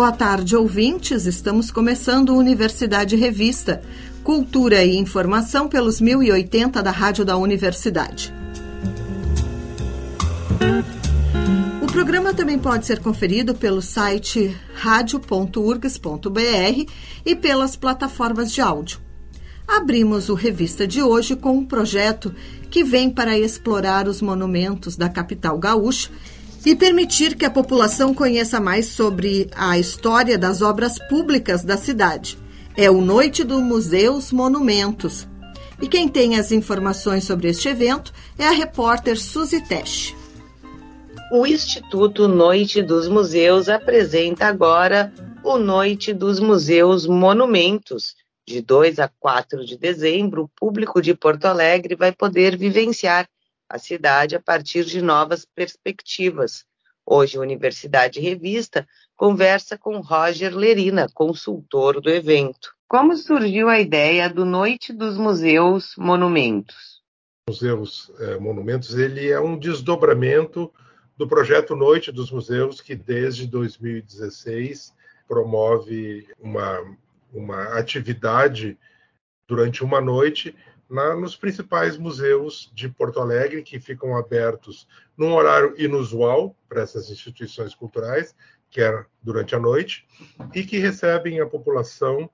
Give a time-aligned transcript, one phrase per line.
[0.00, 1.26] Boa tarde, ouvintes.
[1.26, 3.82] Estamos começando Universidade Revista,
[4.24, 8.39] cultura e informação pelos 1080 da Rádio da Universidade.
[12.00, 16.30] Programa também pode ser conferido pelo site radio.urgs.br
[17.26, 18.98] e pelas plataformas de áudio.
[19.68, 22.34] Abrimos o Revista de hoje com um projeto
[22.70, 26.08] que vem para explorar os monumentos da capital gaúcha
[26.64, 32.38] e permitir que a população conheça mais sobre a história das obras públicas da cidade.
[32.78, 35.28] É o Noite do Museus Monumentos.
[35.82, 40.18] E quem tem as informações sobre este evento é a repórter Suzy Tesch.
[41.32, 48.16] O Instituto Noite dos Museus apresenta agora o Noite dos Museus Monumentos.
[48.44, 53.28] De 2 a 4 de dezembro, o público de Porto Alegre vai poder vivenciar
[53.68, 56.64] a cidade a partir de novas perspectivas.
[57.06, 58.84] Hoje, a Universidade Revista
[59.14, 62.74] conversa com Roger Lerina, consultor do evento.
[62.88, 67.00] Como surgiu a ideia do Noite dos Museus Monumentos?
[67.48, 70.72] Museus é, Monumentos ele é um desdobramento
[71.20, 74.94] do projeto Noite dos Museus, que desde 2016
[75.28, 76.96] promove uma,
[77.30, 78.78] uma atividade
[79.46, 80.56] durante uma noite
[80.88, 87.10] na, nos principais museus de Porto Alegre, que ficam abertos num horário inusual para essas
[87.10, 88.34] instituições culturais,
[88.70, 90.06] que é durante a noite,
[90.54, 92.30] e que recebem a população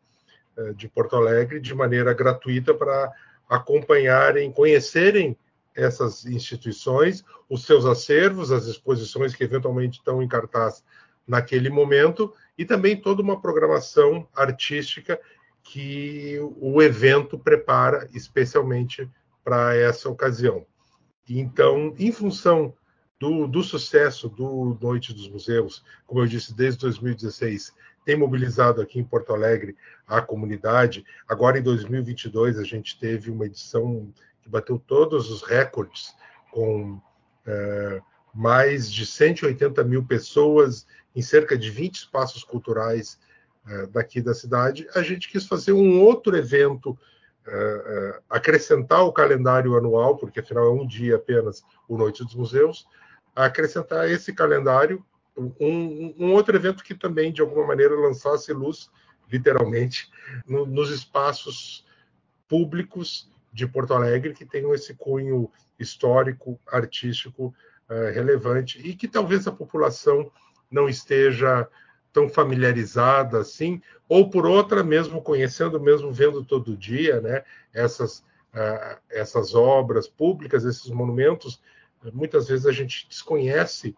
[0.57, 3.13] eh, de Porto Alegre de maneira gratuita para
[3.49, 5.37] acompanharem, conhecerem
[5.77, 10.83] essas instituições, os seus acervos, as exposições que eventualmente estão em cartaz
[11.27, 15.21] naquele momento, e também toda uma programação artística
[15.63, 19.09] que o evento prepara especialmente
[19.45, 20.65] para essa ocasião.
[21.29, 22.73] Então, em função
[23.19, 29.01] do, do, sucesso do Noite dos Museus, como eu disse, desde 2016, tem mobilizado aqui
[29.01, 29.77] em Porto Alegre
[30.07, 31.05] a comunidade.
[31.29, 34.13] Agora, em 2022, a gente teve uma edição
[34.47, 36.15] que bateu todos os recordes,
[36.53, 37.01] com
[37.45, 38.01] é,
[38.33, 43.19] mais de 180 mil pessoas em cerca de 20 espaços culturais
[43.67, 46.97] é, daqui da cidade, a gente quis fazer um outro evento,
[47.45, 52.35] é, é, acrescentar o calendário anual, porque afinal é um dia apenas o Noite dos
[52.35, 52.87] Museus,
[53.35, 55.05] acrescentar esse calendário,
[55.37, 58.89] um, um outro evento que também, de alguma maneira, lançasse luz,
[59.31, 60.09] literalmente,
[60.47, 61.85] no, nos espaços
[62.49, 67.55] públicos de Porto Alegre, que tenham esse cunho histórico, artístico
[68.13, 70.31] relevante, e que talvez a população
[70.69, 71.69] não esteja
[72.13, 77.45] tão familiarizada assim, ou por outra, mesmo conhecendo, mesmo vendo todo dia, né,
[77.75, 78.21] essas,
[78.55, 81.61] uh, essas obras públicas, esses monumentos,
[82.15, 83.91] muitas vezes a gente desconhece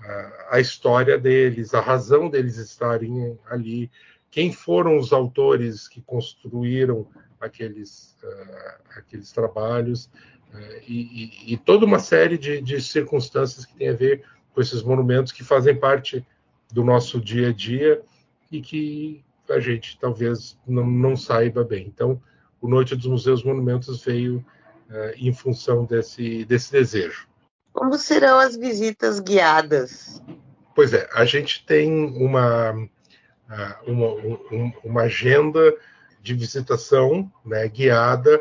[0.00, 3.90] uh, a história deles, a razão deles estarem ali,
[4.30, 7.06] quem foram os autores que construíram
[7.44, 10.10] aqueles, uh, aqueles trabalhos,
[10.86, 14.22] e, e, e, toda uma série de, de circunstâncias que tem a ver
[14.52, 16.26] com esses monumentos que fazem parte
[16.70, 18.02] do nosso dia a dia
[18.50, 21.86] e que a gente talvez não, não saiba bem.
[21.86, 22.20] Então,
[22.60, 24.44] o Noite dos Museus Monumentos veio
[24.90, 27.26] uh, em função desse, desse desejo.
[27.72, 30.22] Como serão as visitas guiadas?
[30.74, 32.72] Pois é, a gente tem uma,
[33.86, 34.06] uma,
[34.84, 35.74] uma agenda
[36.22, 38.40] de visitação né, guiada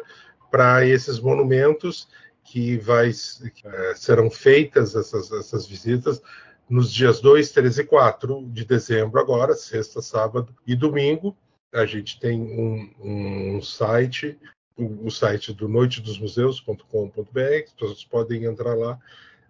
[0.52, 2.08] para esses monumentos
[2.44, 6.22] que vai, uh, serão feitas essas, essas visitas
[6.70, 11.36] nos dias 2, 3 e 4 de dezembro, agora, sexta, sábado e domingo.
[11.74, 14.38] A gente tem um, um site,
[14.78, 19.00] o, o, site do noitedosmuseus.com.br, as pessoas podem entrar lá,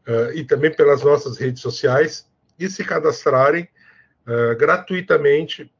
[0.07, 2.27] uh, e também pelas nossas redes sociais,
[2.59, 3.67] e se cadastrarem
[4.27, 5.71] uh, gratuitamente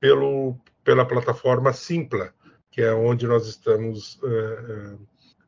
[0.00, 0.56] pelo,
[0.90, 2.34] pela plataforma Simpla,
[2.68, 4.98] que é onde nós estamos uh,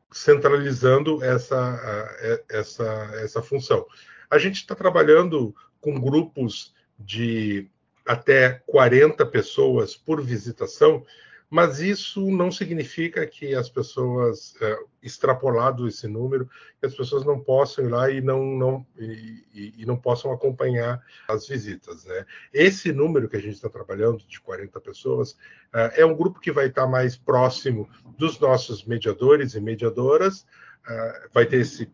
[0.09, 3.85] centralizando essa, essa, essa função.
[4.31, 7.69] A gente está trabalhando com grupos de
[8.05, 11.05] até 40 pessoas por visitação,
[11.53, 17.39] mas isso não significa que as pessoas, é, extrapolado esse número, que as pessoas não
[17.39, 22.05] possam ir lá e não, não, e, e não possam acompanhar as visitas.
[22.05, 22.25] Né?
[22.51, 25.37] Esse número que a gente está trabalhando, de 40 pessoas,
[25.71, 30.47] é, é um grupo que vai estar mais próximo dos nossos mediadores e mediadoras,
[30.89, 31.87] é, vai ter esse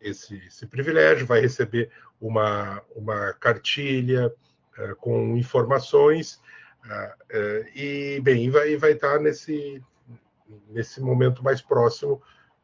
[0.00, 1.90] esse, esse privilégio, vai receber
[2.20, 4.32] uma, uma cartilha
[4.78, 6.40] uh, com informações
[6.84, 9.82] Uh, e, bem, vai, vai estar nesse,
[10.68, 12.20] nesse momento mais próximo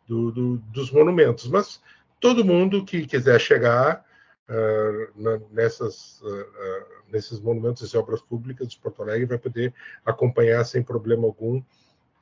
[0.06, 1.48] do, do, dos monumentos.
[1.48, 1.80] Mas
[2.20, 4.04] todo mundo que quiser chegar
[4.48, 9.74] uh, na, nessas, uh, nesses monumentos e obras públicas de Porto Alegre vai poder
[10.04, 11.62] acompanhar sem problema algum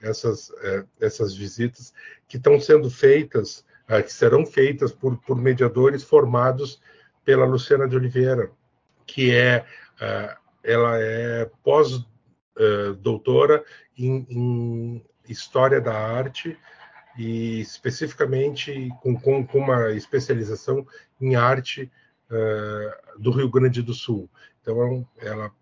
[0.00, 1.92] essas, uh, essas visitas
[2.28, 3.64] que estão sendo feitas,
[4.06, 6.80] que serão feitas por, por mediadores formados
[7.22, 8.50] pela Luciana de Oliveira,
[9.06, 9.66] que é
[10.64, 13.64] ela é pós-doutora
[13.96, 16.58] em, em História da Arte
[17.16, 20.86] e especificamente com, com, com uma especialização
[21.20, 21.90] em arte
[22.30, 24.28] uh, do Rio Grande do Sul.
[24.60, 25.52] Então, ela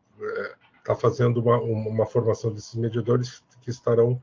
[0.79, 4.23] está uh, fazendo uma, uma, formação desses mediadores que estarão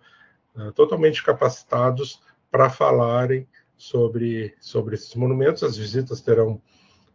[0.55, 3.47] uh, totalmente capacitados para falarem
[3.77, 5.63] sobre, sobre esses monumentos.
[5.63, 6.61] As visitas terão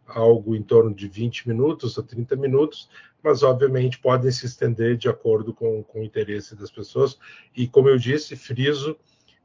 [0.07, 2.89] algo em torno de 20 minutos a 30 minutos,
[3.23, 7.17] mas obviamente podem se estender de acordo com, com o interesse das pessoas.
[7.55, 8.97] E como eu disse, friso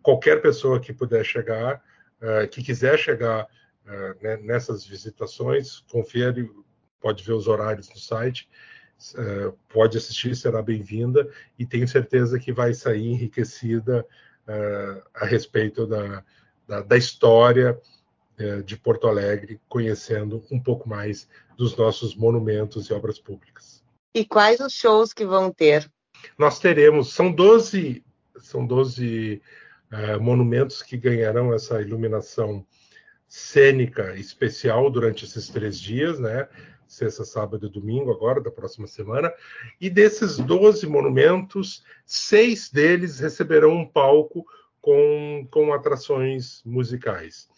[0.03, 1.83] qualquer pessoa que puder chegar,
[2.21, 6.51] uh, que quiser chegar uh, né, nessas visitações, confere,
[7.01, 8.49] pode ver os horários no site,
[9.15, 11.29] uh, pode assistir, será bem-vinda
[11.59, 14.07] e tenho certeza que vai sair enriquecida
[15.15, 16.25] a respeito da,
[16.67, 17.81] da, da história
[18.65, 23.83] de Porto Alegre, conhecendo um pouco mais dos nossos monumentos e obras públicas.
[24.15, 25.91] E quais os shows que vão ter?
[26.39, 28.05] Nós teremos, são 12,
[28.39, 29.41] são 12
[29.93, 32.65] é, monumentos que ganharão essa iluminação
[33.29, 36.49] cênica especial durante esses três dias, né?
[36.89, 39.33] Sexta, sábado e domingo, agora, da próxima semana.
[39.81, 44.45] E desses 12 monumentos, seis deles receberão um palco
[44.81, 47.49] com, com atrações musicais.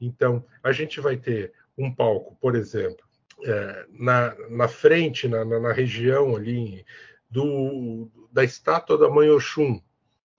[0.00, 3.06] Então, a gente vai ter um palco, por exemplo,
[3.44, 6.84] é, na, na frente, na, na, na região ali
[7.30, 9.80] do, da estátua da Mãe Oxum,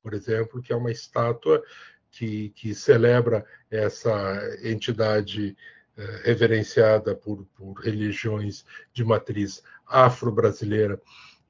[0.01, 1.63] por exemplo, que é uma estátua
[2.11, 5.55] que, que celebra essa entidade
[5.97, 10.99] eh, reverenciada por, por religiões de matriz afro-brasileira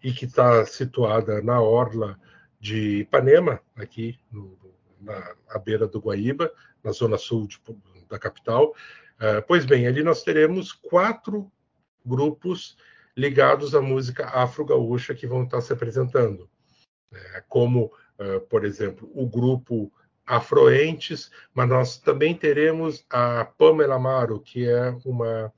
[0.03, 2.19] e que está situada na orla
[2.59, 4.57] de Ipanema, aqui no,
[5.00, 6.51] na à beira do Guaíba,
[6.83, 7.61] na zona sul de,
[8.09, 8.75] da capital.
[9.17, 11.51] Uh, pois bem, ali nós teremos quatro
[12.06, 12.77] grupos
[13.15, 16.50] ligados à música afro-gaúcha que vão estar se apresentando,
[17.11, 19.91] né, como uh, por exemplo, o grupo
[20.25, 25.51] Afroentes, mas nós também teremos a Pamela Amaro, que é uma,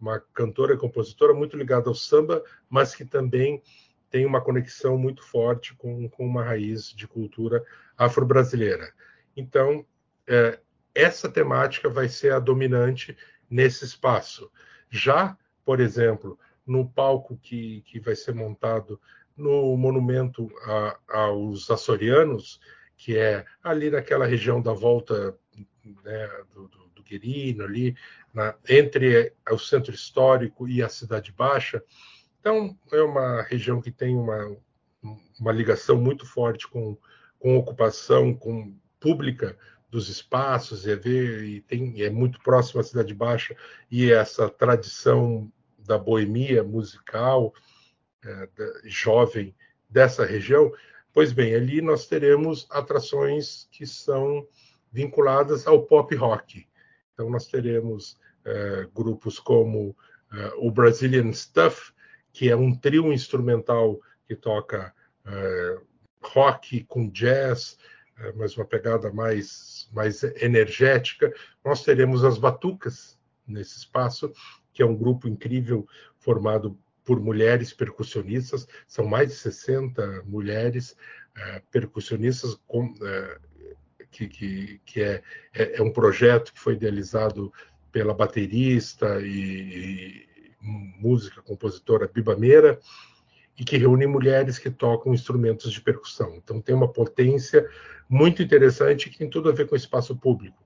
[0.00, 3.60] uma cantora e compositora muito ligada ao samba, mas que também
[4.08, 7.64] tem uma conexão muito forte com, com uma raiz de cultura
[7.96, 8.92] afro-brasileira.
[9.36, 9.84] Então,
[10.26, 10.60] é,
[10.94, 13.16] essa temática vai ser a dominante
[13.48, 14.50] nesse espaço.
[14.90, 19.00] Já, por exemplo, no palco que, que vai ser montado
[19.36, 22.60] no monumento a, aos açorianos,
[22.96, 25.36] que é ali naquela região da volta
[26.04, 27.96] né, do, do, do Quirino, ali
[28.32, 31.82] na, entre o centro histórico e a Cidade Baixa.
[32.40, 34.56] Então, é uma região que tem uma,
[35.38, 36.96] uma ligação muito forte com,
[37.38, 39.58] com ocupação com pública
[39.92, 43.54] dos espaços, é ver, e tem, é muito próximo à Cidade Baixa,
[43.90, 47.52] e essa tradição da boemia musical,
[48.24, 48.48] é,
[48.84, 49.54] jovem
[49.90, 50.72] dessa região,
[51.12, 54.48] pois bem, ali nós teremos atrações que são
[54.90, 56.66] vinculadas ao pop rock.
[57.12, 59.94] Então, nós teremos é, grupos como
[60.32, 61.92] é, o Brazilian Stuff,
[62.32, 64.94] que é um trio instrumental que toca
[65.26, 65.78] é,
[66.22, 67.76] rock com jazz,
[68.36, 71.32] mas uma pegada mais, mais energética.
[71.64, 74.32] Nós teremos as Batucas nesse espaço,
[74.72, 75.86] que é um grupo incrível
[76.18, 80.96] formado por mulheres percussionistas, são mais de 60 mulheres
[81.36, 83.40] uh, percussionistas com, uh,
[84.10, 87.52] que, que, que é, é, é, um projeto que foi idealizado
[87.90, 90.28] pela baterista e, e
[90.62, 92.78] música compositora Biba Meira
[93.58, 96.34] e que reúne mulheres que tocam instrumentos de percussão.
[96.36, 97.68] Então tem uma potência
[98.08, 100.62] muito interessante que tem tudo a ver com o espaço público.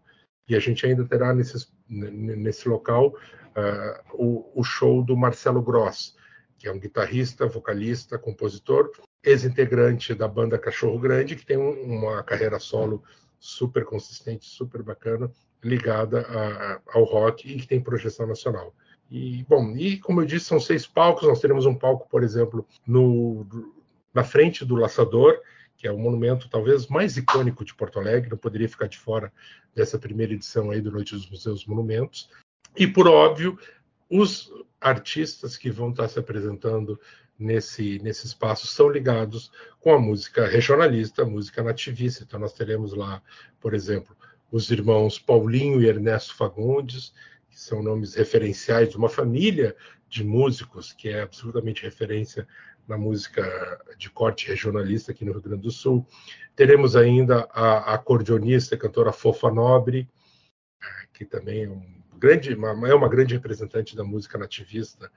[0.49, 6.15] E a gente ainda terá nesse, local uh, o, o, show do Marcelo Gross,
[6.57, 8.91] que é um guitarrista, vocalista, compositor,
[9.25, 13.03] ex-integrante da banda Cachorro Grande, que tem um, uma carreira solo
[13.41, 15.31] super consistente, super bacana,
[15.63, 18.73] ligada a, ao rock e que tem projeção nacional.
[19.11, 21.29] E, bom, e como eu disse, são seis palcos.
[21.29, 23.47] Nós teremos um palco, por exemplo, no,
[24.13, 25.41] na frente do Laçador,
[25.77, 29.33] que é o monumento talvez mais icônico de Porto Alegre, não poderia ficar de fora
[29.75, 32.31] dessa primeira edição aí do Noite dos Museus Monumentos.
[32.77, 33.59] E, por óbvio,
[34.11, 36.99] os artistas que vão estar se apresentando
[37.39, 42.25] nesse, nesse espaço são ligados com a música regionalista, a música nativista.
[42.25, 43.23] Então, nós teremos lá,
[43.61, 44.17] por exemplo,
[44.51, 47.13] os irmãos Paulinho e Ernesto Fagundes,
[47.57, 49.75] que são nomes referenciais de uma família
[50.11, 52.47] de músicos que é absolutamente referência
[52.87, 53.43] na música
[53.97, 56.07] de corte regionalista aqui no Rio Grande do Sul.
[56.55, 60.07] Teremos ainda a, acordeonista e cantora Fofa Nobre,
[61.15, 61.83] que também é, um
[62.19, 65.11] grande, uma, é uma grande representante da música nativista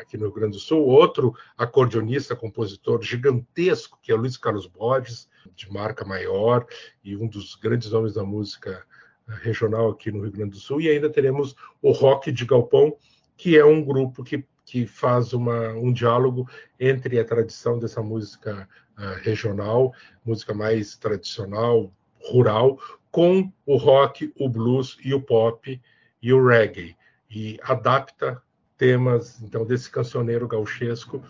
[0.00, 0.82] aqui no Rio Grande do Sul.
[0.82, 6.66] Outro acordeonista, compositor gigantesco, que é Luiz Carlos Borges, de marca maior
[7.04, 8.84] e um dos grandes nomes da música
[9.28, 10.80] regional aqui no Rio Grande do Sul.
[10.80, 12.96] E ainda teremos o Rock de Galpão,
[13.36, 18.68] que é um grupo que, que faz uma, um diálogo entre a tradição dessa música
[18.98, 19.92] uh, regional,
[20.24, 22.78] música mais tradicional, rural,
[23.10, 25.80] com o rock, o blues e o pop
[26.20, 26.96] e o reggae.
[27.30, 28.42] E adapta
[28.76, 31.22] temas então desse cancioneiro gauchesco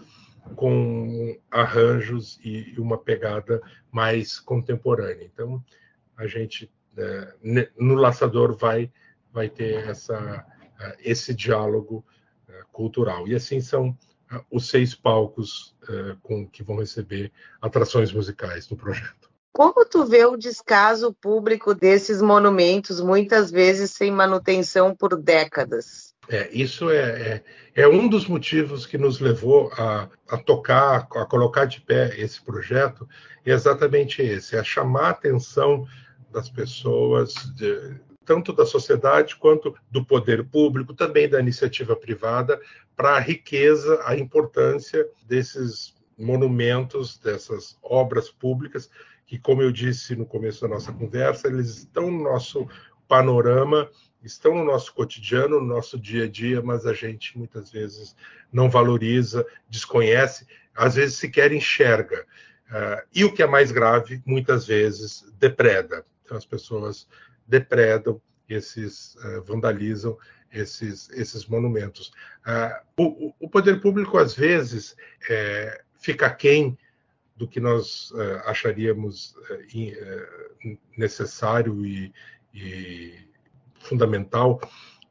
[0.55, 3.61] com arranjos e uma pegada
[3.91, 5.25] mais contemporânea.
[5.25, 5.63] Então
[6.17, 6.71] a gente
[7.79, 8.91] no laçador vai
[9.33, 10.45] vai ter essa
[10.99, 12.05] esse diálogo
[12.73, 13.97] cultural e assim são
[14.51, 15.75] os seis palcos
[16.23, 19.27] com que vão receber atrações musicais no projeto.
[19.57, 26.15] Como tu vê o descaso público desses monumentos, muitas vezes sem manutenção por décadas?
[26.29, 27.43] É, isso é,
[27.75, 32.21] é, é, um dos motivos que nos levou a, a tocar, a colocar de pé
[32.21, 33.09] esse projeto,
[33.47, 35.87] é exatamente esse, é chamar a atenção
[36.37, 42.61] das pessoas, de, tanto da sociedade quanto do poder público, também da iniciativa privada,
[42.95, 48.91] para a riqueza, a importância desses monumentos, dessas obras públicas,
[49.27, 52.69] que, como eu disse no começo da nossa conversa, eles estão no nosso
[53.09, 53.89] panorama
[54.27, 58.17] estão no nosso cotidiano, no nosso dia a dia, mas a gente muitas vezes
[58.53, 62.27] não valoriza, desconhece, às vezes sequer enxerga.
[62.69, 66.05] Uh, e o que é mais grave, muitas vezes depreda.
[66.27, 67.09] Então as pessoas
[67.47, 70.19] depredam esses, uh, vandalizam
[70.53, 72.13] esses, esses monumentos.
[72.47, 74.97] Uh, o, o, poder público, às vezes,
[75.31, 76.77] é, fica quem
[77.37, 78.15] do que nós
[78.47, 79.35] acharíamos
[80.97, 82.11] necessário e,
[82.55, 83.15] e
[83.79, 84.59] fundamental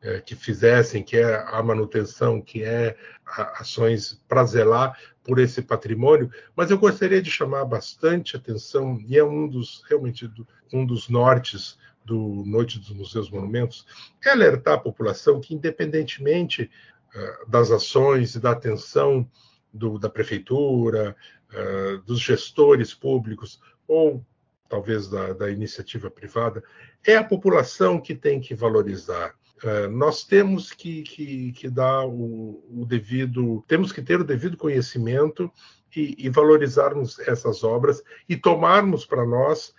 [0.05, 2.95] é, que fizessem, que é a manutenção, que é
[3.25, 9.23] ações para zelar por esse patrimônio, mas eu gostaria de chamar bastante atenção, e é
[9.23, 10.29] um dos, realmente,
[10.71, 13.83] um dos nortes do Noite dos Museus Monumentos,
[14.23, 16.69] é alertar a população que, independentemente
[17.15, 19.27] uh, das ações e da atenção
[19.73, 21.15] do, da prefeitura,
[21.51, 24.23] uh, dos gestores públicos ou
[24.69, 26.63] talvez da, da iniciativa privada,
[27.03, 29.33] é a população que tem que valorizar.
[29.63, 34.57] Uh, nós temos que, que, que dar o, o, devido, temos que ter o devido
[34.57, 35.49] conhecimento
[35.95, 39.73] e, e valorizarmos essas obras e tomarmos para nós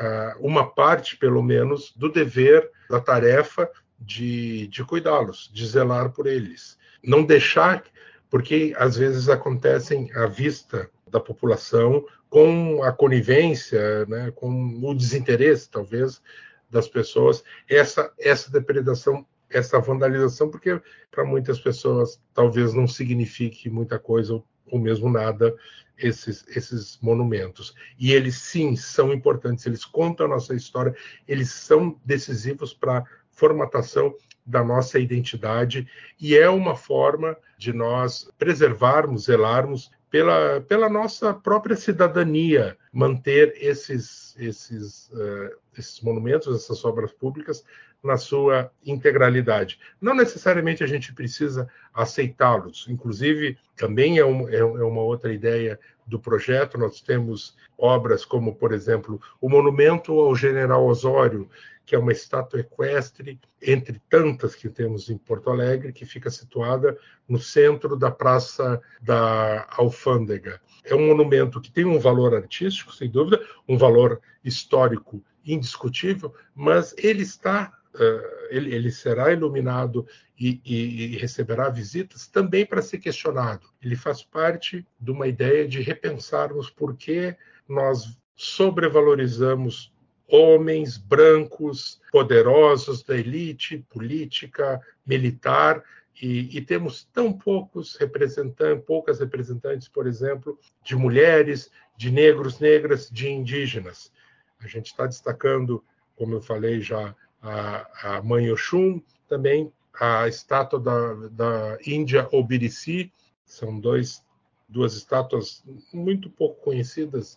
[0.00, 3.70] uh, uma parte, pelo menos, do dever, da tarefa
[4.00, 6.76] de, de cuidá-los, de zelar por eles.
[7.02, 7.84] Não deixar,
[8.28, 15.68] porque às vezes acontecem à vista da população com a conivência, né, com o desinteresse,
[15.68, 16.22] talvez,
[16.70, 23.98] das pessoas, essa, essa depredação, essa vandalização, porque para muitas pessoas talvez não signifique muita
[23.98, 25.54] coisa ou, mesmo nada
[25.98, 27.74] esses, esses monumentos.
[27.98, 30.94] E eles, sim, são importantes, eles contam a nossa história,
[31.26, 34.14] eles são decisivos para a formatação
[34.46, 35.86] da nossa identidade
[36.18, 44.34] e é uma forma de nós preservarmos, zelarmos pela, pela nossa própria cidadania, manter esses,
[44.38, 47.64] esses, uh, esses monumentos, essas obras públicas,
[48.02, 49.78] na sua integralidade.
[50.00, 55.78] Não necessariamente a gente precisa aceitá-los, inclusive, também é, um, é, é uma outra ideia
[56.06, 56.78] do projeto.
[56.78, 61.48] Nós temos obras como, por exemplo, o Monumento ao General Osório,
[61.84, 66.96] que é uma estátua equestre, entre tantas que temos em Porto Alegre, que fica situada
[67.28, 69.66] no centro da Praça da
[70.00, 70.60] Alfândega.
[70.84, 76.94] É um monumento que tem um valor artístico, sem dúvida, um valor histórico indiscutível, mas
[76.98, 80.06] ele está Uh, ele, ele, será iluminado
[80.38, 83.66] e, e, e, receberá visitas também para ser questionado.
[83.82, 87.34] Ele faz parte de uma ideia de repensarmos por que
[87.68, 89.92] nós sobrevalorizamos
[90.28, 95.82] homens brancos, poderosos da elite política, militar,
[96.20, 103.08] e, e, temos tão poucos representantes, poucas representantes, por exemplo, de mulheres, de negros, negras,
[103.10, 104.12] de indígenas.
[104.58, 105.82] A gente está destacando,
[106.16, 113.12] como eu falei já, a, a Mãe Oxum, também a estátua da, da Índia Obirici,
[113.44, 114.22] são dois
[114.70, 117.36] duas estátuas muito pouco conhecidas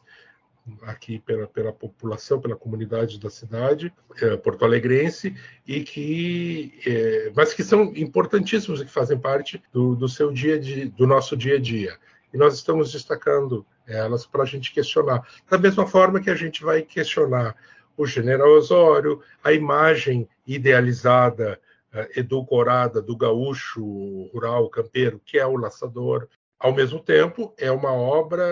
[0.83, 5.35] aqui pela, pela população, pela comunidade da cidade é, porto-alegrense
[5.67, 10.57] e que, é, mas que são importantíssimos e que fazem parte do, do seu dia
[10.59, 11.97] de, do nosso dia a dia.
[12.33, 16.63] E nós estamos destacando elas para a gente questionar, da mesma forma que a gente
[16.63, 17.55] vai questionar
[17.97, 21.59] o General Osório, a imagem idealizada,
[21.91, 26.27] é, edulcorada do gaúcho rural campeiro, que é o laçador.
[26.57, 28.43] Ao mesmo tempo, é uma obra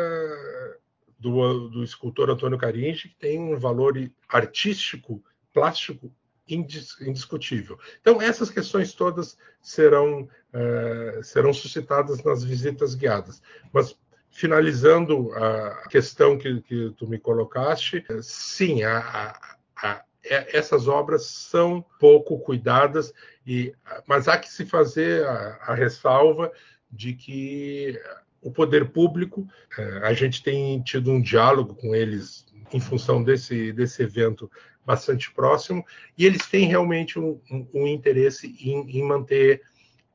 [1.21, 3.93] do, do escultor Antônio Caringi, que tem um valor
[4.27, 5.23] artístico,
[5.53, 6.11] plástico
[6.49, 7.79] indiscutível.
[8.01, 13.41] Então, essas questões todas serão, uh, serão suscitadas nas visitas guiadas.
[13.71, 13.95] Mas,
[14.31, 21.25] finalizando a questão que, que tu me colocaste, sim, a, a, a, é, essas obras
[21.25, 23.13] são pouco cuidadas,
[23.45, 23.73] e,
[24.07, 26.51] mas há que se fazer a ressalva
[26.91, 27.99] de que
[28.41, 29.47] o poder público.
[29.77, 34.49] É, a gente tem tido um diálogo com eles em função desse, desse evento
[34.85, 35.85] bastante próximo,
[36.17, 39.61] e eles têm realmente um, um, um interesse em, em, manter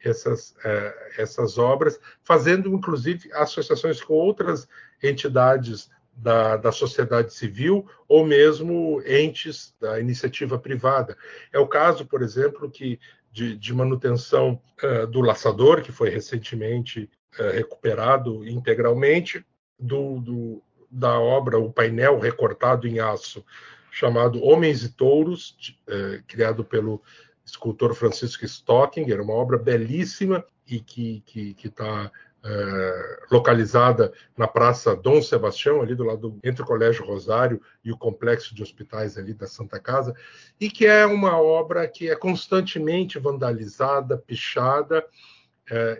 [0.03, 4.67] essas, uh, essas obras, fazendo inclusive associações com outras
[5.03, 11.17] entidades da, da sociedade civil ou mesmo entes da iniciativa privada.
[11.53, 12.99] É o caso, por exemplo, que
[13.31, 19.45] de, de manutenção uh, do laçador, que foi recentemente é, recuperado integralmente
[19.79, 23.45] do, do, da obra, o painel recortado em aço,
[23.91, 27.03] chamado Homens e Touros, é, criado pelo
[27.45, 32.11] escultor Francisco Stocking, era uma obra belíssima e que está que, tá,
[32.45, 37.97] é, localizada na Praça Dom Sebastião, ali do lado entre o Colégio Rosário e o
[37.97, 40.15] complexo de hospitais ali da Santa Casa,
[40.61, 45.05] e que é uma obra que é constantemente vandalizada, pichada,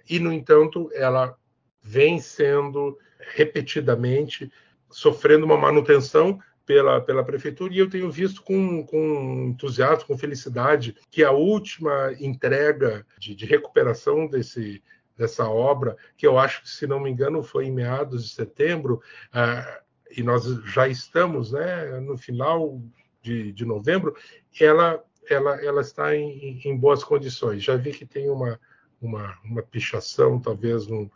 [0.09, 1.37] e, no entanto, ela
[1.83, 2.99] vem sendo
[3.35, 4.51] repetidamente
[4.91, 10.97] sofrendo uma manutenção pela, pela prefeitura e eu tenho visto com, com entusiasmo, com felicidade,
[11.11, 14.83] que a última entrega de, de recuperação desse,
[15.17, 19.01] dessa obra, que eu acho que, se não me engano, foi em meados de setembro,
[19.33, 22.81] uh, e nós já estamos né, no final
[23.23, 24.17] de, de novembro,
[24.61, 27.63] ela, ela, ela está em, em boas condições.
[27.63, 28.59] Já vi que tem uma,
[29.07, 31.09] uma, uma pichação, talvez num,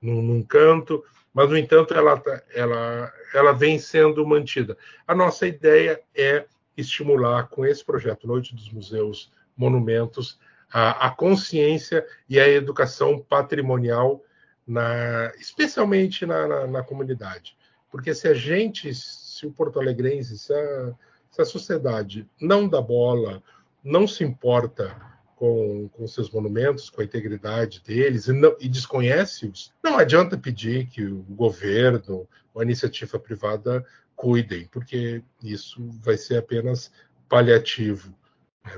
[0.00, 4.76] num, num canto, mas, no entanto, ela, tá, ela, ela vem sendo mantida.
[5.06, 10.38] A nossa ideia é estimular, com esse projeto Noite dos Museus Monumentos,
[10.72, 14.22] a, a consciência e a educação patrimonial,
[14.66, 17.56] na, especialmente na, na, na, comunidade.
[17.90, 20.94] Porque se a gente, se o porto-alegrense, se a,
[21.30, 23.42] se a sociedade não dá bola,
[23.82, 24.94] não se importa
[25.38, 30.86] com, com seus monumentos, com a integridade deles, e, não, e desconhece-os, não adianta pedir
[30.88, 36.90] que o governo ou a iniciativa privada cuidem, porque isso vai ser apenas
[37.28, 38.12] paliativo.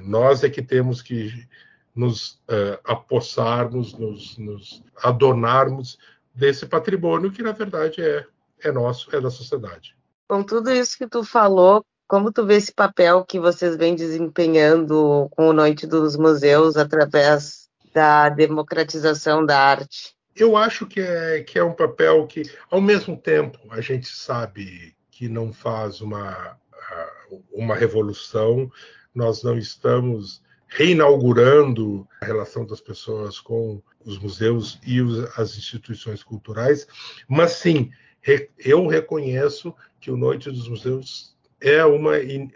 [0.02, 1.48] Nós é que temos que
[1.94, 5.98] nos uh, apossarmos, nos, nos adornarmos
[6.34, 8.26] desse patrimônio que, na verdade, é,
[8.62, 9.96] é nosso, é da sociedade.
[10.28, 15.28] Com tudo isso que tu falou, como tu vê esse papel que vocês vêm desempenhando
[15.30, 20.16] com o Noite dos Museus através da democratização da arte?
[20.34, 24.96] Eu acho que é, que é um papel que, ao mesmo tempo, a gente sabe
[25.08, 26.58] que não faz uma,
[27.52, 28.68] uma revolução,
[29.14, 34.98] nós não estamos reinaugurando a relação das pessoas com os museus e
[35.36, 36.88] as instituições culturais,
[37.28, 37.92] mas sim,
[38.58, 42.12] eu reconheço que o Noite dos Museus é uma,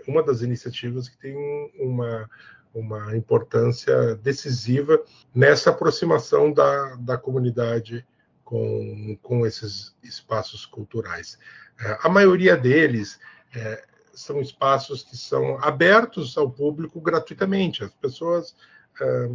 [0.06, 1.36] uma das iniciativas que tem
[1.78, 2.28] uma,
[2.74, 5.02] uma importância decisiva
[5.34, 8.06] nessa aproximação da, da comunidade
[8.44, 11.38] com, com esses espaços culturais.
[11.80, 13.18] É, a maioria deles
[13.54, 17.82] é, são espaços que são abertos ao público gratuitamente.
[17.82, 18.54] As pessoas
[19.00, 19.28] é,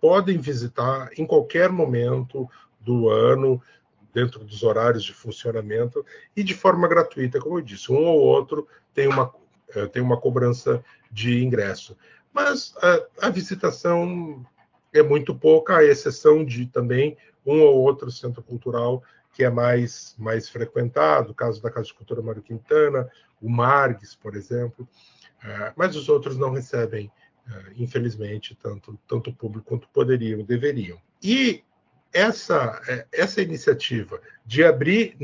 [0.00, 2.48] podem visitar em qualquer momento
[2.80, 3.60] do ano,
[4.14, 7.90] dentro dos horários de funcionamento e de forma gratuita, como eu disse.
[7.90, 9.34] Um ou outro tem uma,
[9.74, 11.96] é, tem uma cobrança de ingresso.
[12.32, 14.46] Mas a, a visitação
[14.92, 20.14] é muito pouca, à exceção de também um ou outro centro cultural que é mais,
[20.16, 23.10] mais frequentado, o caso da Casa de Cultura Mário Quintana,
[23.42, 24.88] o Margues, por exemplo,
[25.42, 27.10] é, mas os outros não recebem,
[27.76, 31.00] infelizmente, tanto, tanto público quanto poderiam, deveriam.
[31.20, 31.64] E
[32.14, 32.80] essa,
[33.12, 35.16] essa iniciativa de abrir,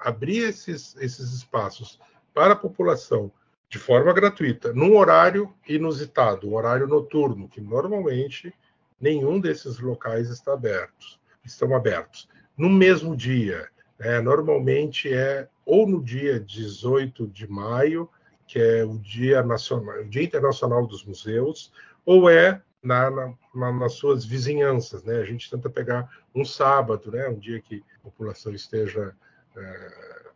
[0.00, 2.00] abrir esses, esses espaços
[2.32, 3.30] para a população
[3.68, 8.52] de forma gratuita, num horário inusitado, um horário noturno, que normalmente
[8.98, 12.28] nenhum desses locais está abertos, estão abertos.
[12.56, 13.68] no mesmo dia.
[14.00, 18.08] É, normalmente é ou no dia 18 de maio,
[18.46, 21.72] que é o Dia Nacional, o Dia Internacional dos Museus,
[22.06, 25.16] ou é na, na, nas suas vizinhanças, né?
[25.16, 27.28] A gente tenta pegar um sábado, né?
[27.28, 29.14] Um dia que a população esteja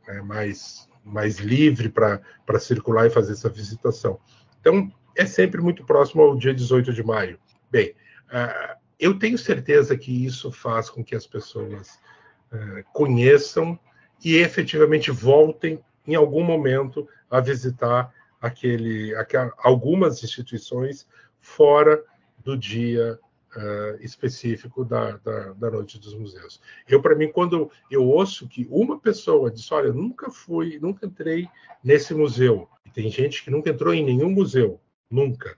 [0.08, 2.20] é, mais mais livre para
[2.60, 4.20] circular e fazer essa visitação.
[4.60, 7.40] Então, é sempre muito próximo ao dia 18 de maio.
[7.70, 7.90] Bem,
[8.28, 11.98] uh, eu tenho certeza que isso faz com que as pessoas
[12.52, 13.76] uh, conheçam
[14.24, 21.06] e efetivamente voltem em algum momento a visitar aquele, aquel, algumas instituições
[21.40, 22.00] fora
[22.44, 23.18] do dia
[23.56, 26.60] uh, específico da, da, da, Noite dos Museus.
[26.88, 31.48] Eu, para mim, quando eu ouço que uma pessoa diz, olha, nunca fui, nunca entrei
[31.82, 35.56] nesse museu, e tem gente que nunca entrou em nenhum museu, nunca,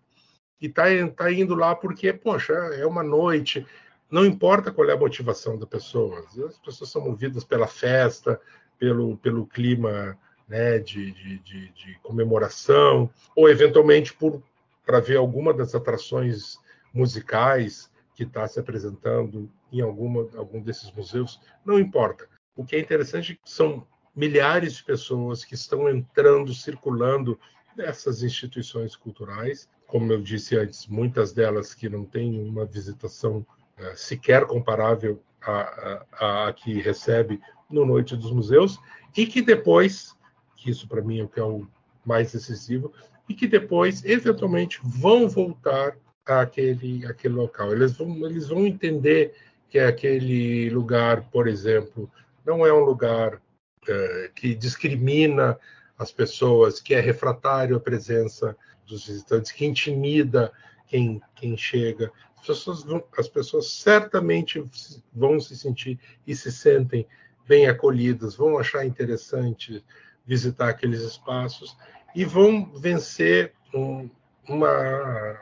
[0.61, 0.85] e está
[1.17, 3.67] tá indo lá porque, poxa, é uma noite,
[4.11, 8.41] não importa qual é a motivação da pessoa, as pessoas são movidas pela festa,
[8.79, 10.19] pelo, pelo clima
[10.49, 14.43] né, de, de, de, de comemoração, ou eventualmente por
[14.85, 16.59] para ver alguma das atrações
[16.95, 22.29] musicais que está se apresentando em alguma, algum desses museus, não importa.
[22.57, 27.39] O que é interessante são milhares de pessoas que estão entrando, circulando
[27.77, 29.69] nessas instituições culturais.
[29.89, 36.05] Como eu disse antes, muitas delas que não têm uma visitação uh, sequer comparável à,
[36.13, 38.79] à, à que recebe no Noite dos Museus,
[39.17, 40.17] e que depois,
[40.57, 41.67] que isso para mim é o que é o
[42.07, 42.93] mais decisivo,
[43.29, 45.97] e que depois, eventualmente, vão voltar
[46.27, 47.73] aquele, aquele local.
[47.73, 49.35] Eles vão, eles vão entender
[49.69, 52.11] que aquele lugar, por exemplo,
[52.45, 55.59] não é um lugar uh, que discrimina
[55.99, 58.57] as pessoas, que é refratário à presença
[58.87, 60.53] dos visitantes, que intimida
[60.87, 62.11] quem, quem chega.
[62.39, 64.65] As pessoas, vão, as pessoas certamente
[65.13, 67.07] vão se sentir e se sentem
[67.47, 69.85] bem acolhidas, vão achar interessante
[70.27, 71.77] visitar aqueles espaços
[72.15, 74.09] e vão vencer um,
[74.49, 75.39] uma,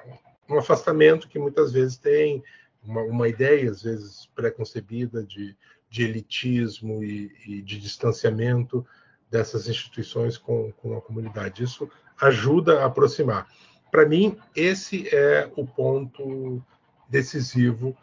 [0.52, 2.42] um afastamento que muitas vezes tem
[2.84, 5.56] uma, uma ideia, às vezes preconcebida, de,
[5.88, 8.86] de elitismo e, e, de distanciamento
[9.30, 11.62] dessas instituições com, com a comunidade.
[11.62, 11.88] Isso
[12.20, 13.48] ajuda a aproximar.
[13.90, 16.62] Para mim, esse é o ponto
[17.08, 17.96] decisivo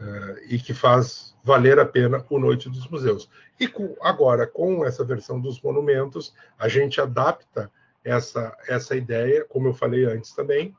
[0.00, 3.28] uh, e que faz valer a pena o Noite dos Museus.
[3.58, 7.70] E com, agora, com essa versão dos monumentos, a gente adapta
[8.04, 10.74] essa, essa ideia, como eu falei antes também,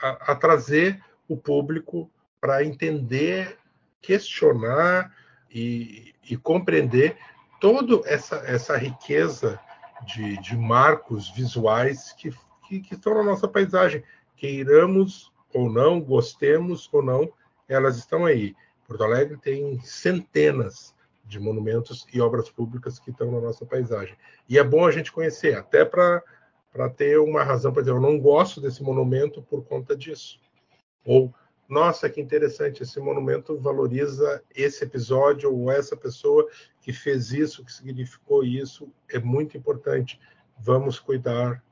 [0.00, 3.58] a, trazer o público para entender,
[4.00, 5.14] questionar
[5.50, 7.16] e, e, compreender
[7.60, 9.58] toda essa, essa riqueza
[10.06, 12.30] de, de marcos visuais que,
[12.68, 14.04] que, que estão na nossa paisagem.
[14.36, 17.32] Queiramos ou não, gostemos ou não,
[17.68, 18.54] elas estão aí.
[18.86, 24.16] Porto Alegre tem centenas de monumentos e obras públicas que estão na nossa paisagem.
[24.48, 26.22] E é bom a gente conhecer, até para
[26.76, 30.38] para ter uma razão para dizer, eu não gosto desse monumento por conta disso.
[31.06, 31.32] Ou,
[31.66, 36.46] nossa, que interessante, esse monumento valoriza esse episódio ou essa pessoa
[36.82, 40.20] que fez isso, que significou isso, é muito importante.
[40.58, 41.64] Vamos cuidar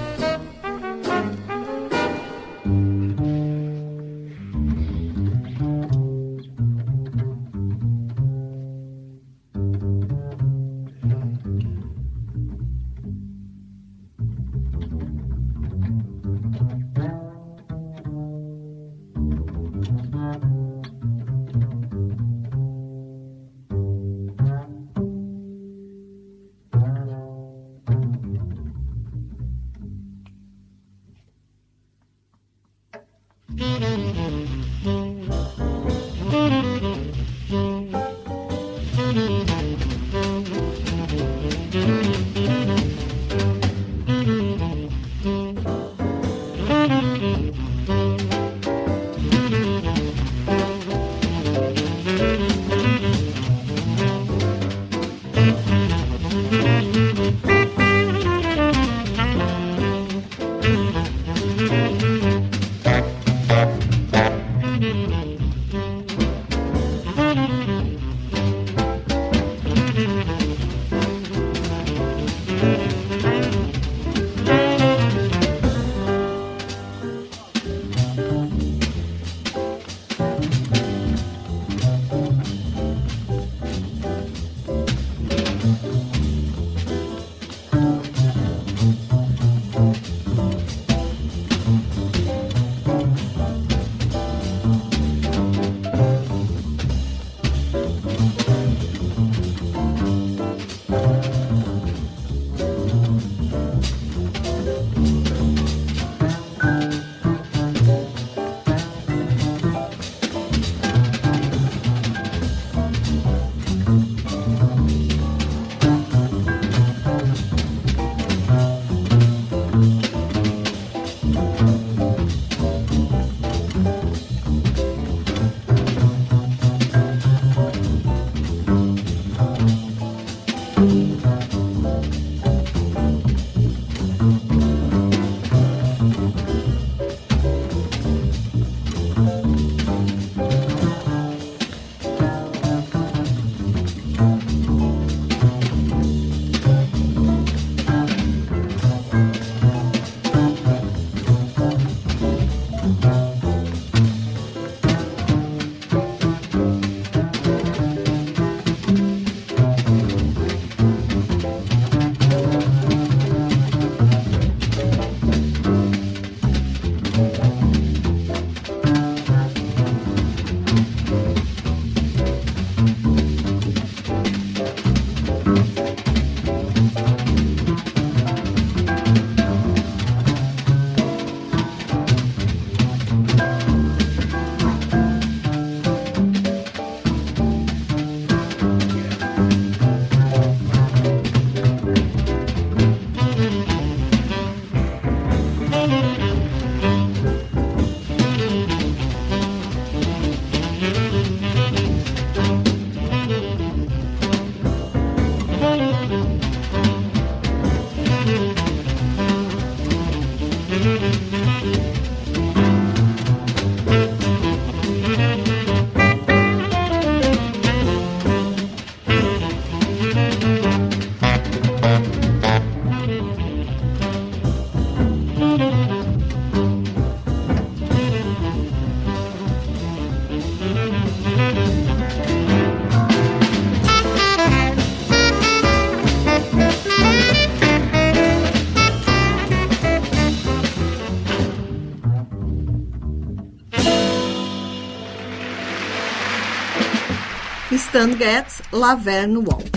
[247.91, 249.69] Stan Getz, Laverne Walk.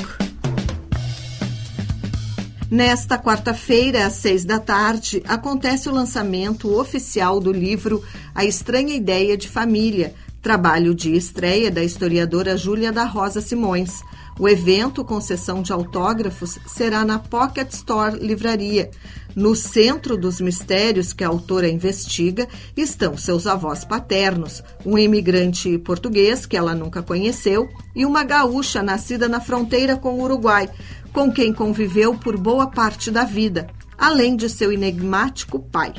[2.70, 8.04] Nesta quarta-feira, às seis da tarde, acontece o lançamento oficial do livro
[8.36, 14.04] A Estranha Ideia de Família, trabalho de estreia da historiadora Júlia da Rosa Simões.
[14.40, 18.92] O evento, com sessão de autógrafos, será na Pocket Store Livraria.
[19.36, 26.46] No centro dos mistérios que a autora investiga estão seus avós paternos, um imigrante português
[26.46, 30.70] que ela nunca conheceu e uma gaúcha nascida na fronteira com o Uruguai,
[31.12, 33.68] com quem conviveu por boa parte da vida,
[33.98, 35.94] além de seu enigmático pai.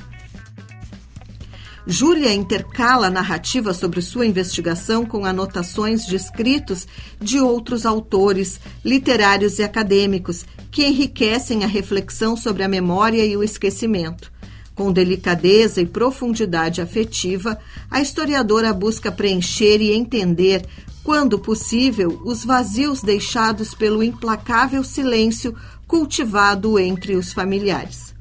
[1.87, 6.89] Júlia intercala a narrativa sobre sua investigação com anotações de escritos
[7.21, 13.45] de outros autores, literários e acadêmicos, que enriquecem a reflexão sobre a memória e o
[13.45, 14.33] esquecimento.
[14.75, 17.59] Com delicadeza e profundidade afetiva,
[17.91, 20.67] a historiadora busca preencher e entender,
[21.05, 25.55] quando possível, os vazios deixados pelo implacável silêncio
[25.87, 28.14] cultivado entre os familiares.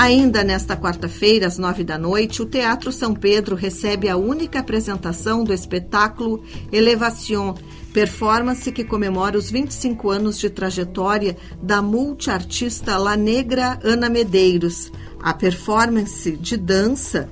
[0.00, 5.44] Ainda nesta quarta-feira, às nove da noite, o Teatro São Pedro recebe a única apresentação
[5.44, 7.54] do espetáculo Elevation,
[7.92, 14.90] performance que comemora os 25 anos de trajetória da multiartista La Negra Ana Medeiros.
[15.22, 17.28] A performance de dança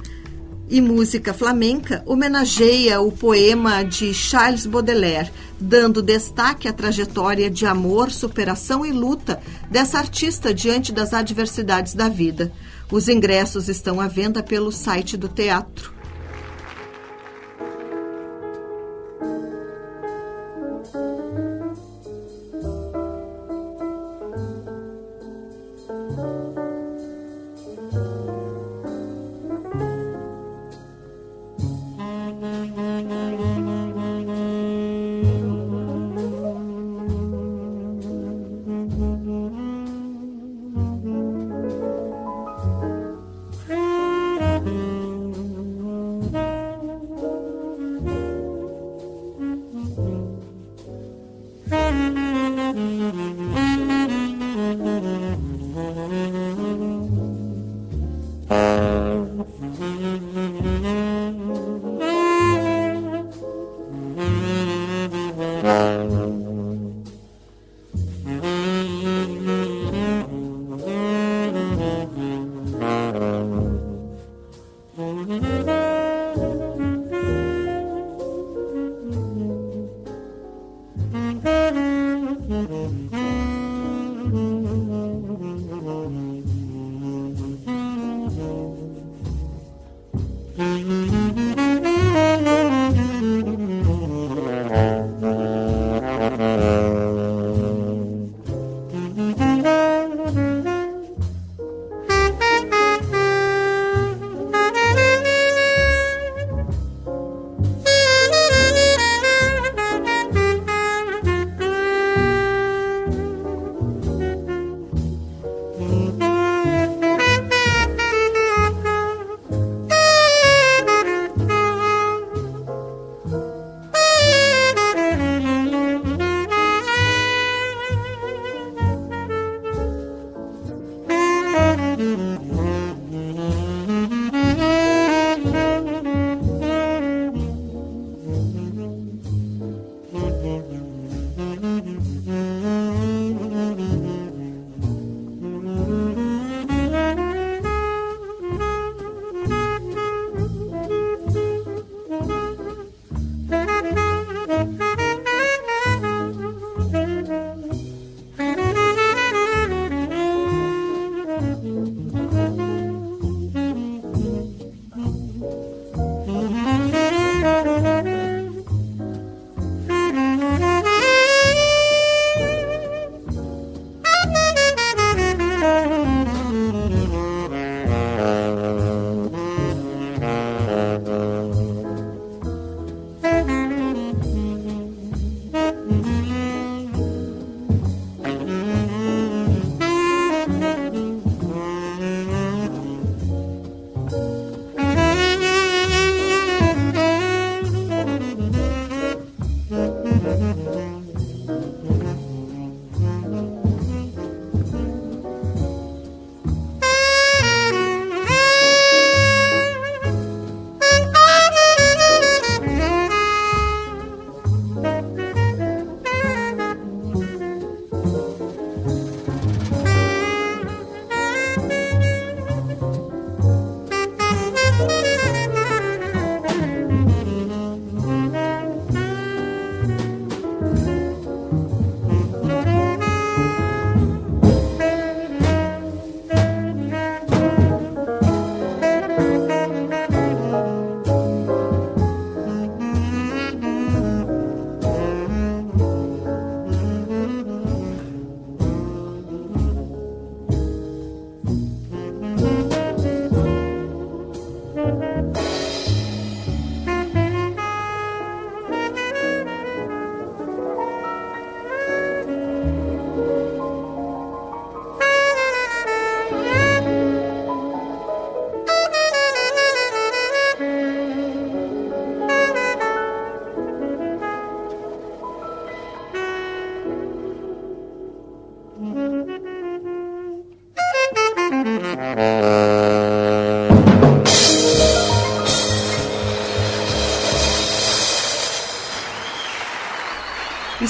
[0.70, 8.11] e música flamenca homenageia o poema de Charles Baudelaire, dando destaque à trajetória de amor,
[8.11, 12.52] superação e luta dessa artista diante das adversidades da vida.
[12.90, 15.97] Os ingressos estão à venda pelo site do teatro.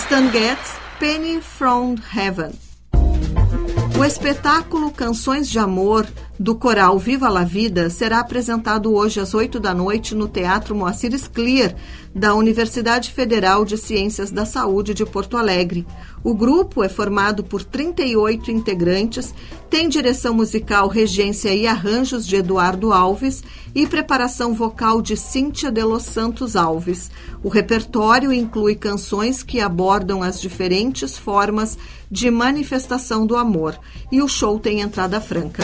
[0.08, 2.52] Stan Getz, Penny from Heaven.
[3.98, 6.06] O espetáculo Canções de Amor
[6.38, 11.12] do coral Viva la Vida será apresentado hoje às 8 da noite no Teatro Moacir
[11.12, 11.74] Scliar,
[12.14, 15.86] da Universidade Federal de Ciências da Saúde de Porto Alegre.
[16.24, 19.34] O grupo é formado por 38 integrantes,
[19.68, 23.44] tem direção musical, regência e arranjos de Eduardo Alves
[23.78, 27.12] e preparação vocal de Cíntia de los Santos Alves.
[27.44, 31.78] O repertório inclui canções que abordam as diferentes formas
[32.10, 33.78] de manifestação do amor
[34.10, 35.62] e o show tem entrada franca.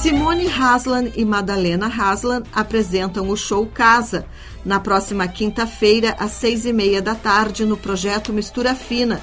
[0.00, 4.26] Simone Haslan e Madalena Haslan apresentam o show Casa
[4.64, 9.20] na próxima quinta-feira, às seis e meia da tarde, no projeto Mistura Fina.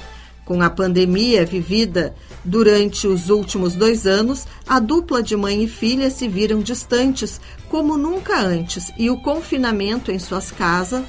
[0.48, 6.08] Com a pandemia vivida durante os últimos dois anos, a dupla de mãe e filha
[6.08, 7.38] se viram distantes
[7.68, 11.04] como nunca antes e o confinamento em suas casas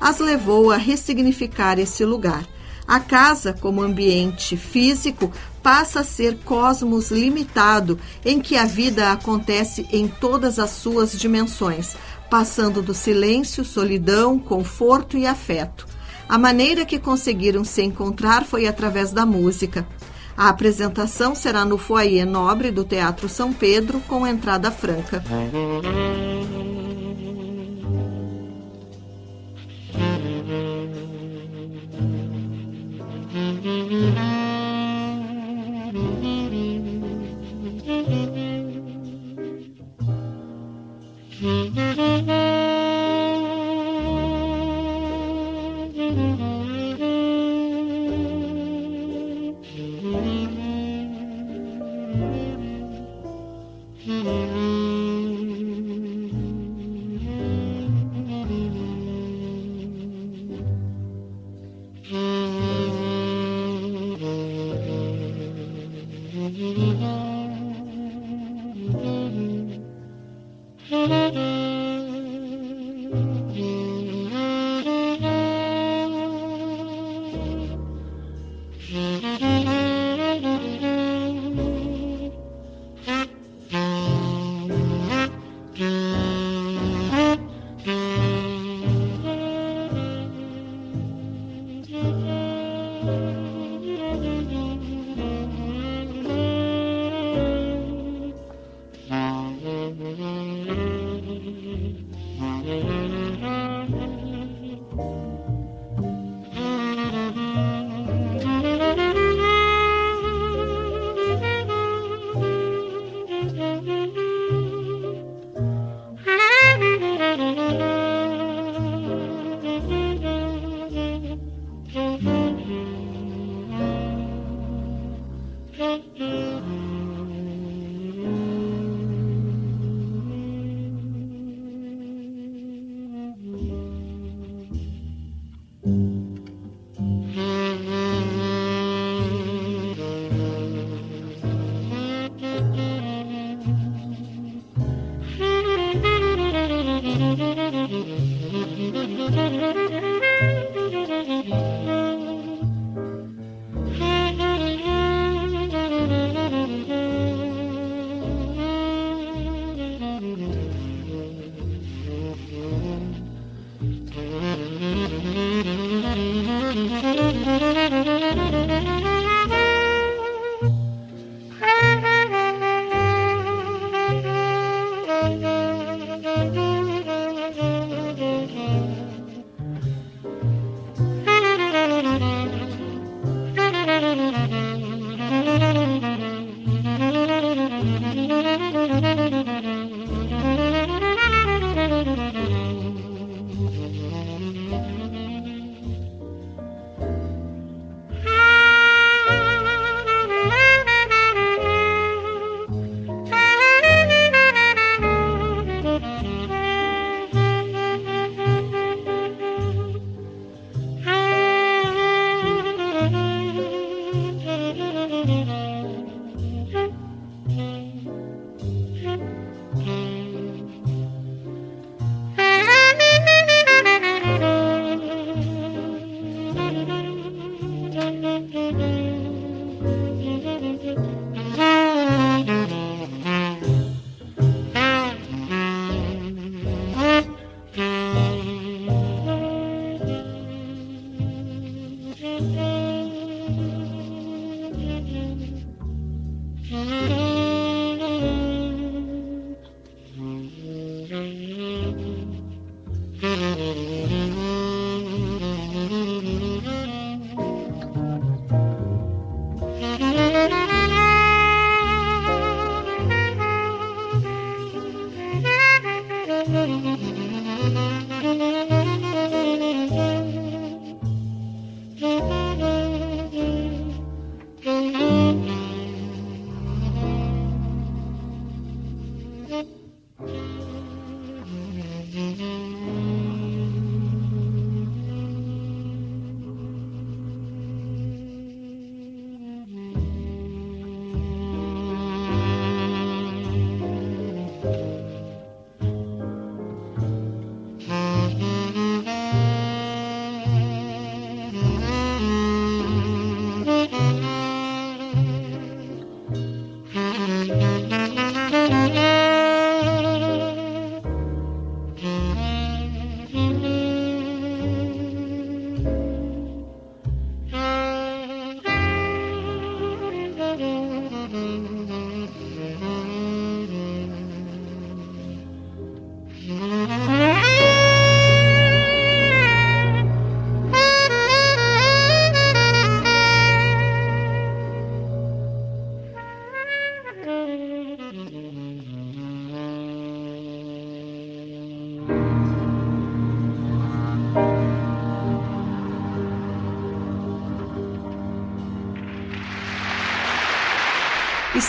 [0.00, 2.46] as levou a ressignificar esse lugar.
[2.86, 5.32] A casa, como ambiente físico,
[5.64, 11.96] passa a ser cosmos limitado, em que a vida acontece em todas as suas dimensões,
[12.30, 15.95] passando do silêncio, solidão, conforto e afeto.
[16.28, 19.86] A maneira que conseguiram se encontrar foi através da música.
[20.36, 25.24] A apresentação será no Foyer Nobre do Teatro São Pedro, com entrada franca.
[41.40, 42.45] Uhum.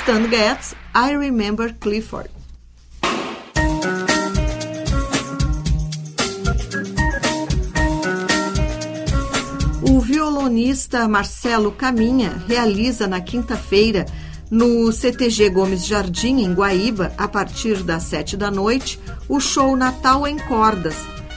[0.07, 2.29] Stan Getz, I Remember Clifford.
[9.81, 14.05] O violonista Marcelo Caminha realiza na quinta-feira,
[14.49, 18.97] no CTG Gomes Jardim, em Guaíba, a partir das sete da noite,
[19.27, 20.95] o show Natal em Cordas.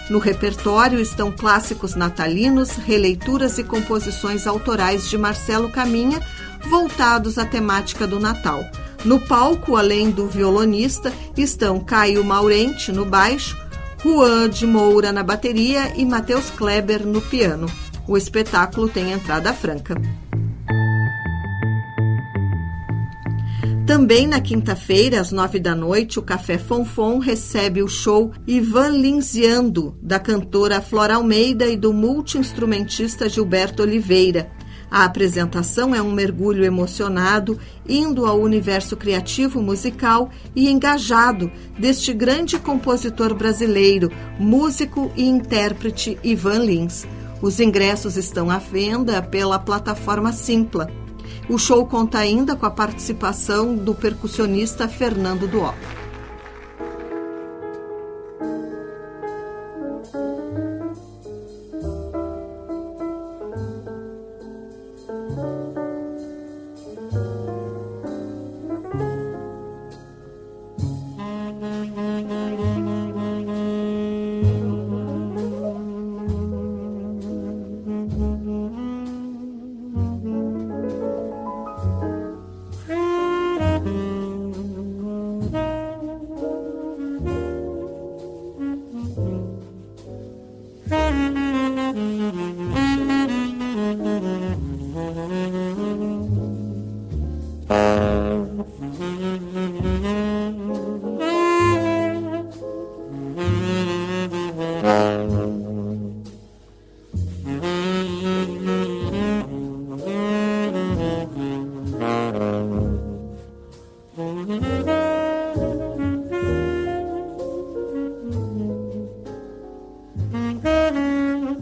[0.08, 6.20] No repertório estão clássicos natalinos, releituras e composições autorais de Marcelo Caminha,
[6.68, 8.64] voltados à temática do Natal.
[9.04, 13.56] No palco, além do violonista, estão Caio Maurente no baixo,
[14.02, 17.66] Juan de Moura na bateria e Matheus Kleber no piano.
[18.06, 19.94] O espetáculo tem entrada franca.
[23.90, 29.98] Também na quinta-feira, às nove da noite, o Café Fonfon recebe o show Ivan Linziando,
[30.00, 34.48] da cantora Flora Almeida e do multiinstrumentista Gilberto Oliveira.
[34.90, 42.58] A apresentação é um mergulho emocionado, indo ao universo criativo musical e engajado deste grande
[42.58, 47.06] compositor brasileiro, músico e intérprete Ivan Lins.
[47.40, 50.90] Os ingressos estão à venda pela plataforma Simpla.
[51.48, 55.72] O show conta ainda com a participação do percussionista Fernando Duó.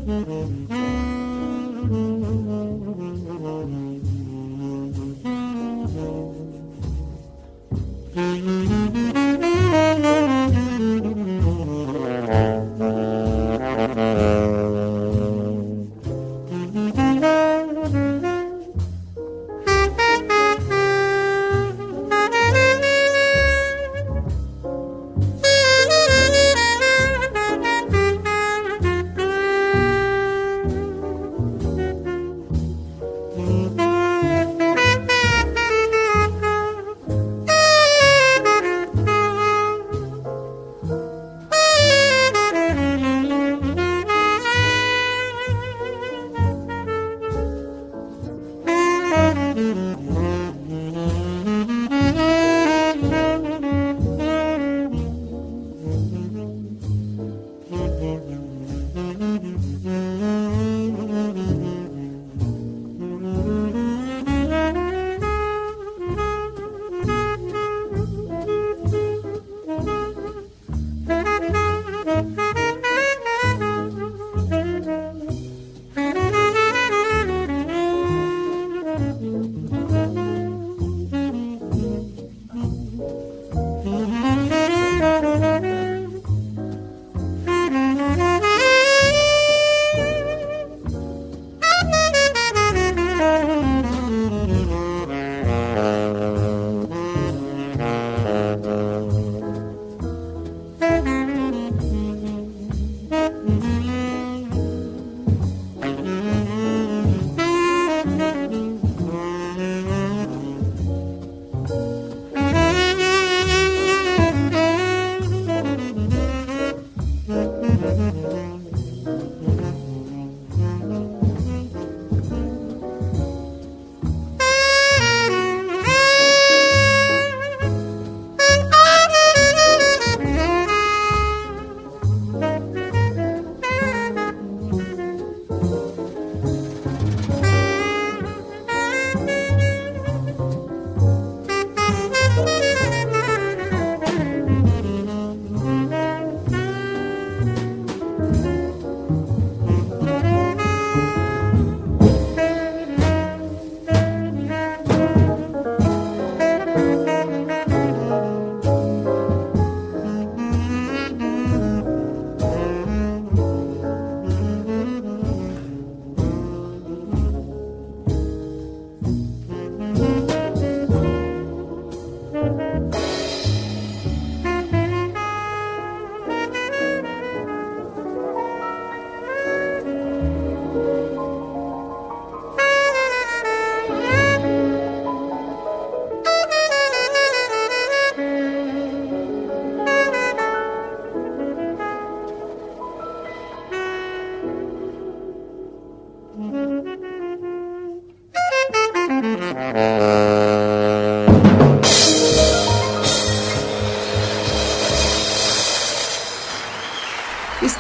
[0.09, 0.78] Mm-hmm.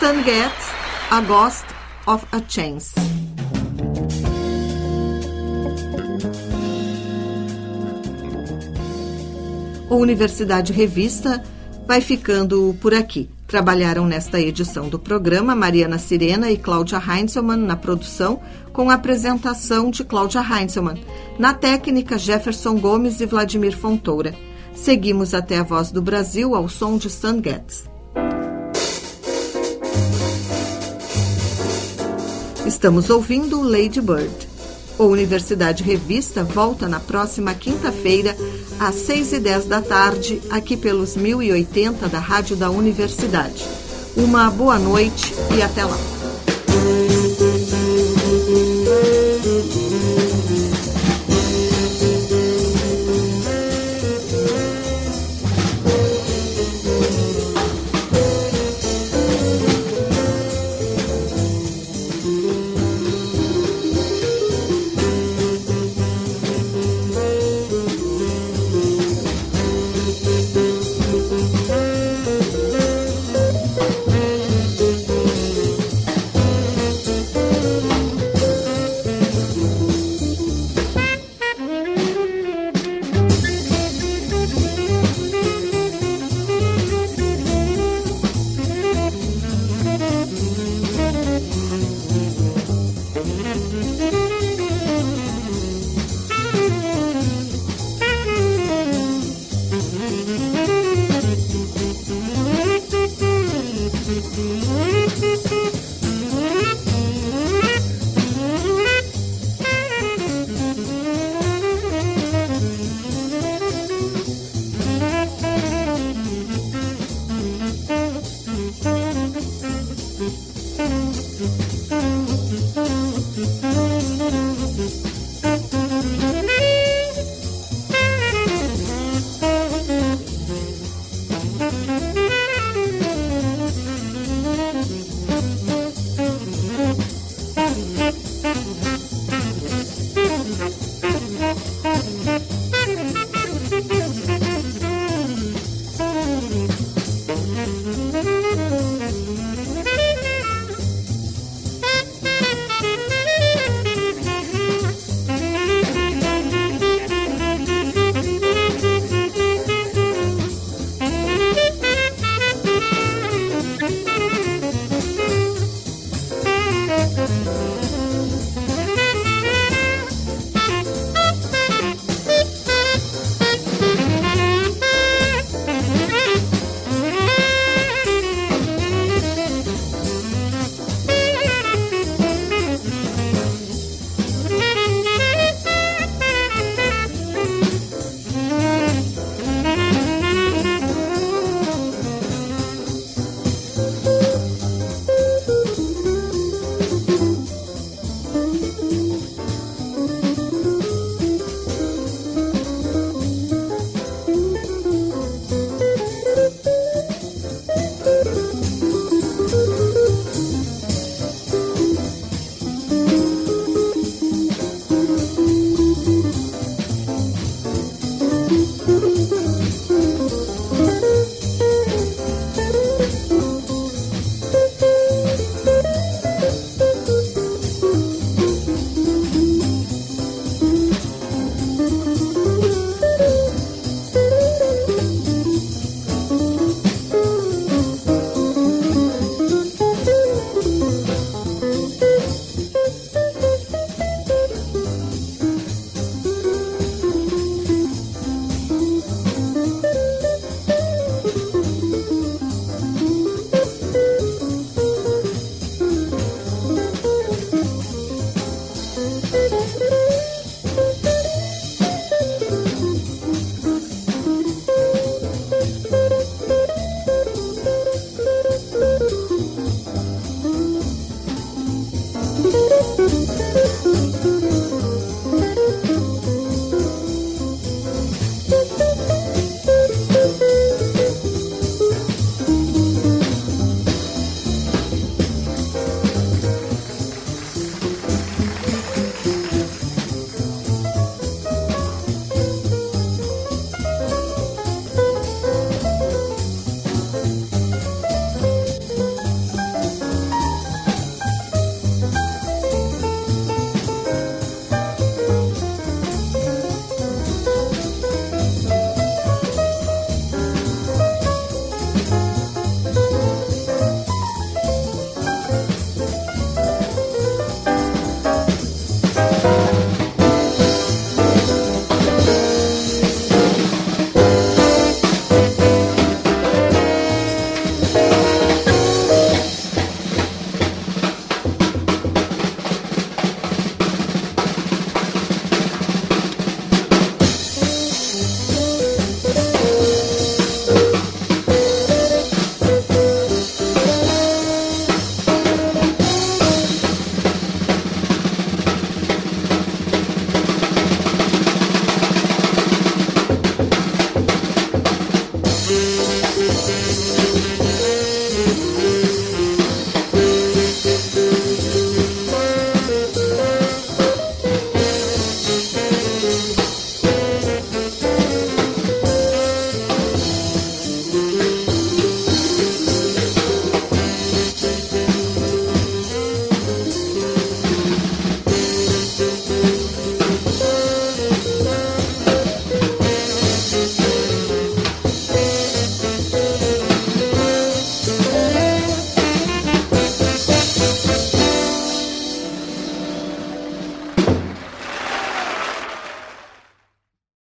[0.08, 0.72] Stan Getz,
[1.10, 1.66] A Ghost
[2.06, 2.94] of a Chance.
[9.90, 11.44] O Universidade Revista
[11.86, 13.28] vai ficando por aqui.
[13.46, 18.40] Trabalharam nesta edição do programa Mariana Sirena e Cláudia Heinzelmann na produção,
[18.72, 21.04] com a apresentação de Cláudia Heinzelmann.
[21.38, 24.34] Na técnica, Jefferson Gomes e Vladimir Fontoura.
[24.72, 27.97] Seguimos até a Voz do Brasil ao som de Stan Getz.
[32.78, 34.48] Estamos ouvindo Lady Bird.
[34.96, 38.36] O Universidade Revista volta na próxima quinta-feira,
[38.78, 43.66] às 6 e 10 da tarde, aqui pelos 1080 da Rádio da Universidade.
[44.16, 45.98] Uma boa noite e até lá.